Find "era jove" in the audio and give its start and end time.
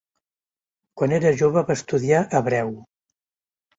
1.19-1.63